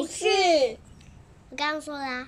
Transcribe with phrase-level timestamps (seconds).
[0.00, 0.24] 故事。
[1.50, 2.26] 我刚刚说啦，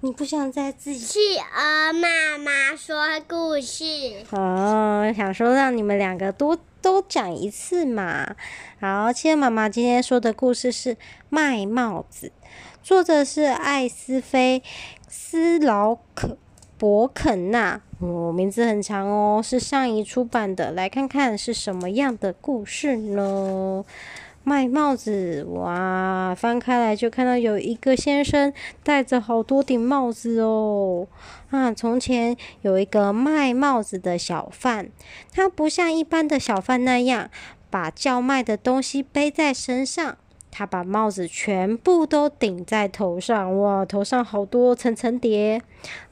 [0.00, 0.98] 你不想再自己？
[1.00, 2.96] 企鹅妈妈说
[3.28, 3.84] 故事。
[4.30, 8.34] 哦，想说让你们两个多都讲一次嘛。
[8.80, 10.94] 好，企鹅妈妈今天说的故事是
[11.28, 12.28] 《卖帽子》，
[12.82, 14.62] 作者是艾斯菲
[15.06, 16.38] 斯劳可
[16.78, 17.82] 伯肯纳。
[17.98, 20.72] 哦，名字很长哦，是上一出版的。
[20.72, 23.84] 来看看是什么样的故事呢？
[24.42, 26.34] 卖帽子，哇！
[26.34, 31.06] 翻开来就看到有一个先生戴着好多顶帽子哦。
[31.50, 34.88] 啊，从前有一个卖帽子的小贩，
[35.30, 37.28] 他不像一般的小贩那样
[37.68, 40.16] 把叫卖的东西背在身上，
[40.50, 43.58] 他把帽子全部都顶在头上。
[43.60, 45.60] 哇，头上好多层层叠。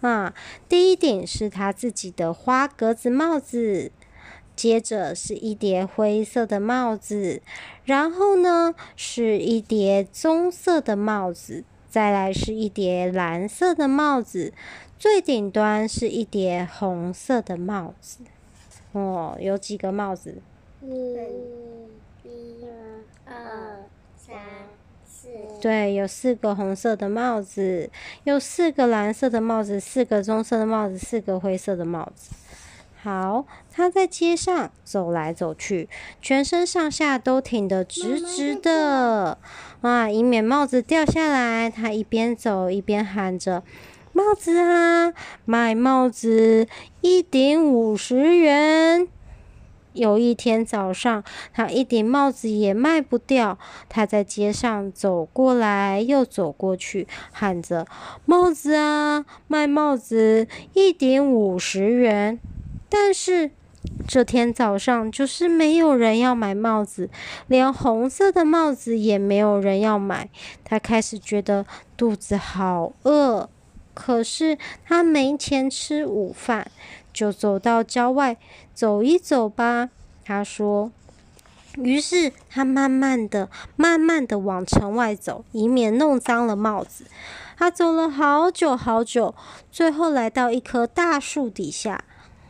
[0.02, 0.34] 啊，
[0.68, 3.90] 第一顶是他自己的花格子帽子。
[4.58, 7.40] 接着是一叠灰色的帽子，
[7.84, 14.52] 然后呢是一叠棕色的帽子，再来是一叠蓝色的帽子，
[14.98, 18.18] 最顶端是一叠红色的帽子。
[18.90, 20.42] 哦，有几个帽子？
[20.82, 20.88] 一、
[22.24, 22.66] 一、
[23.24, 23.84] 二、
[24.16, 24.36] 三、
[25.06, 25.28] 四。
[25.60, 27.88] 对，有四个红色的帽子，
[28.24, 32.32] 有四个蓝色的帽子，四个棕色的帽子，四个灰色的帽子。
[33.00, 35.88] 好，他在街上走来走去，
[36.20, 39.38] 全身上下都挺得直直的，
[39.82, 41.70] 啊，以免帽子掉下来。
[41.70, 43.62] 他一边走一边喊着
[44.12, 46.66] ：“帽子啊，卖帽子，
[47.00, 49.06] 一顶五十元。”
[49.94, 51.22] 有一天早上，
[51.54, 57.86] 他一顶帽子也卖不掉，他在街上走过来又走过去，喊着
[58.26, 62.40] ：“帽子啊，卖帽子，一顶五十元。”
[62.88, 63.50] 但是
[64.06, 67.10] 这天早上就是没有人要买帽子，
[67.46, 70.28] 连红色的帽子也没有人要买。
[70.64, 73.48] 他开始觉得肚子好饿，
[73.94, 76.70] 可是他没钱吃午饭，
[77.12, 78.36] 就走到郊外
[78.74, 79.90] 走一走吧。
[80.24, 80.90] 他说。
[81.76, 87.04] 于是他慢慢的、慢慢的往城外走，以免弄脏了帽子。
[87.56, 89.32] 他走了好久好久，
[89.70, 92.02] 最后来到一棵大树底下。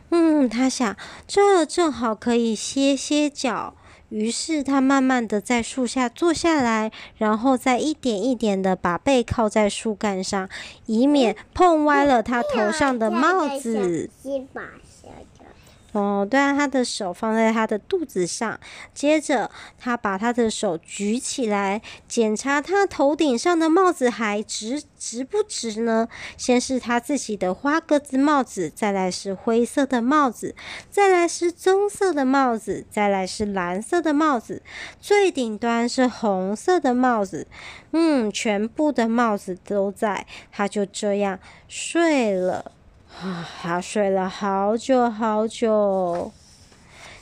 [0.09, 0.95] 嗯，他想，
[1.27, 3.73] 这正好可以歇歇脚。
[4.09, 10.49] 于是他慢慢的在树下坐下来，然后再一点一点的把背靠在树干上，
[10.87, 14.09] 以免碰歪了他头上的帽子。
[15.93, 18.59] 哦，对啊，他的手放在他的肚子上，
[18.93, 26.07] 接着他把他的手举起来，检查他头顶上的帽子还直直不直呢？
[26.37, 30.55] 先是他自己的花格子帽子，再来是灰色的帽子，
[30.91, 34.61] 再来是棕色的帽子，再来是蓝色的帽子，
[35.01, 37.47] 最顶端是红色的帽子。
[37.91, 42.73] 嗯，全部的帽子都在，他就这样睡了。
[43.21, 46.31] 啊，他睡了好久好久，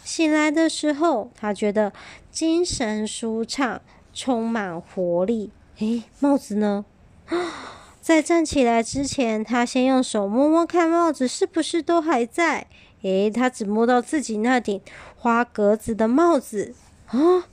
[0.03, 1.91] 醒来的时候，他觉得
[2.29, 3.81] 精神舒畅，
[4.13, 5.49] 充满活力。
[5.79, 6.85] 诶，帽子呢？
[7.99, 12.67] 在站起来之前，他先用手摸摸看帽子是不是都还在。
[13.01, 14.79] 诶，他只摸到自己那顶
[15.15, 16.75] 花格子的帽子。
[17.07, 17.45] 啊，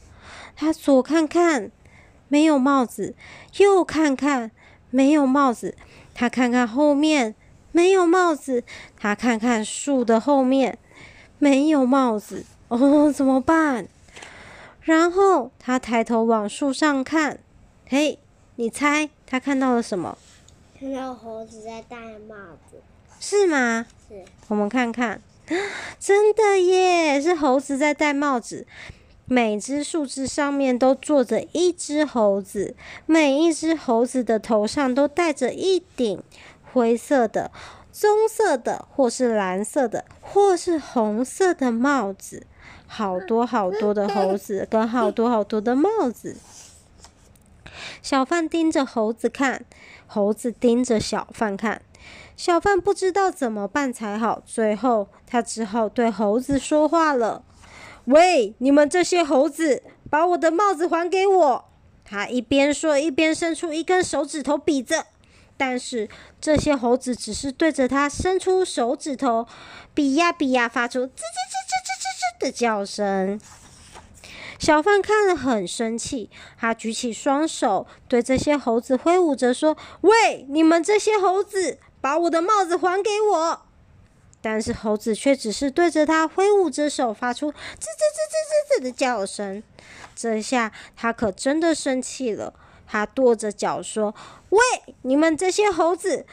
[0.55, 1.71] 他左看看，
[2.29, 3.15] 没有帽子；
[3.57, 4.51] 右看看，
[4.91, 5.75] 没有帽子。
[6.13, 7.35] 他看看后面。
[7.75, 8.63] 没有帽子，
[8.97, 10.79] 他看看树的后面，
[11.41, 13.89] 没有帽子，哦，怎么办？
[14.83, 17.41] 然后他抬头往树上看，
[17.89, 18.21] 嘿，
[18.55, 20.17] 你猜他看到了什么？
[20.79, 21.97] 看到猴子在戴
[22.29, 22.37] 帽
[22.71, 22.81] 子，
[23.19, 23.87] 是吗？
[24.09, 24.25] 是。
[24.47, 25.21] 我们看看，
[25.99, 28.69] 真的耶，是猴子在戴帽子。
[29.27, 36.23] 每只树枝上面都坐着一只猴子，每一只猴子的头上都戴着一顶。
[36.75, 37.53] 灰色的、
[37.93, 42.49] 棕色的，或是蓝色的，或是红色的帽子，
[42.89, 46.37] 好多好多的猴子 跟好多好多的帽子。
[48.03, 49.65] 小贩盯着猴子看，
[50.09, 51.81] 猴子盯着小贩看。
[52.37, 57.45] 小贩不知道怎么办才好，最后他只好对猴子说话了
[58.07, 61.65] ：“喂，你们这些猴子，把我的帽子还给我！”
[62.05, 65.07] 他一边说，一边伸出一根手指头比着。
[65.57, 66.09] 但是
[66.41, 69.47] 这些猴子只是对着他伸出手指头，
[69.95, 73.41] 比呀比呀，发出吱吱吱吱吱吱吱的叫声。
[74.59, 83.63] 小贩看了很生气，他举起双手对这些猴子挥舞着说：“喂，你们这些猴子，把我的帽子还给我！”
[84.41, 89.63] 但是猴子却只是对着他挥舞着手，发出吱吱吱吱吱吱的叫声。
[90.15, 92.55] 这下他可真的生气了。
[92.87, 94.15] 他跺着脚说
[94.51, 94.61] ：“喂，
[95.03, 96.27] 你们这些猴子，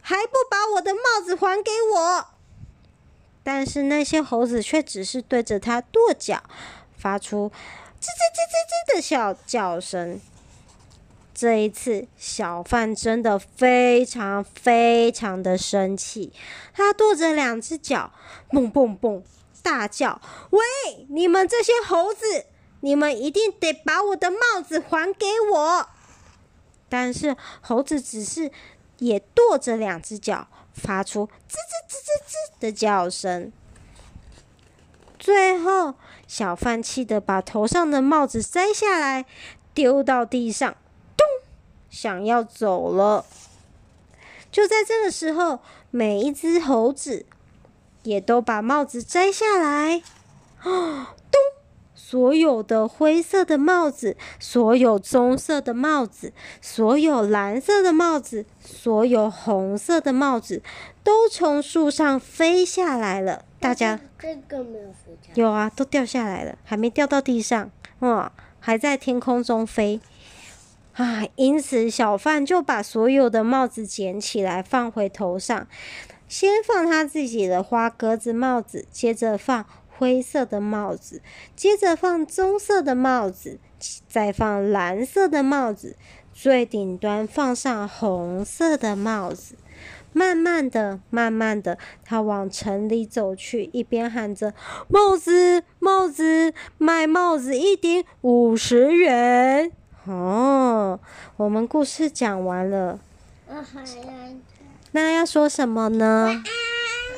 [0.00, 2.26] 还不把我的帽子还给我！”
[3.42, 6.42] 但是那些猴子却只是对着他跺脚，
[6.98, 7.50] 发出
[8.00, 10.20] 吱吱吱吱吱的小叫声。
[11.32, 16.34] 这一次，小贩真的非常非常的生气，
[16.74, 18.12] 他跺着两只脚，
[18.50, 19.22] 蹦蹦蹦，
[19.62, 20.20] 大叫
[20.50, 20.60] ：“喂，
[21.08, 22.44] 你们这些猴子，
[22.80, 25.88] 你们一定得把我的帽子还给我！”
[26.88, 28.50] 但是猴子只是
[28.98, 33.52] 也跺着两只脚，发出吱吱吱吱吱的叫声。
[35.18, 35.94] 最后，
[36.26, 39.26] 小贩气得把头上的帽子摘下来，
[39.74, 40.74] 丢到地上。
[41.16, 41.26] 咚
[41.90, 43.26] 想要走了，
[44.50, 45.60] 就在这个时候，
[45.90, 47.26] 每一只猴子
[48.02, 50.02] 也都把帽子摘下来。
[50.60, 51.14] 啊，
[52.10, 60.60] 所有的灰色的帽子，所有棕色的帽子，所有蓝色的帽子，所有红色的帽子，
[61.04, 63.44] 都从树上飞下来了。
[63.60, 65.34] 大家，这个没有飞下来。
[65.36, 67.70] 有啊，都掉下来了，还没掉到地上，
[68.00, 70.00] 哇，还在天空中飞。
[70.94, 71.22] 啊！
[71.36, 75.68] 因此，小贩就把所有的帽子捡起来放回头上，
[76.26, 79.64] 先放他自己的花格子帽子，接着放
[80.00, 81.20] 灰色的帽子，
[81.54, 83.58] 接着放棕色的帽子，
[84.08, 85.94] 再放蓝色的帽子，
[86.32, 89.56] 最顶端放上红色的帽子。
[90.14, 94.54] 慢慢的，慢慢的，他往城里走去，一边喊着
[94.88, 99.70] ：“帽子，帽子，卖帽子一顶五十元。”
[100.08, 100.98] 哦，
[101.36, 102.98] 我们故事讲完了。
[104.92, 106.42] 那要说什么呢？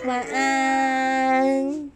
[0.05, 0.33] 晚安。
[0.35, 1.92] 晚安。